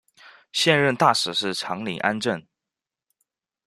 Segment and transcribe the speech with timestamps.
[0.51, 2.43] 现任大使是长岭安政。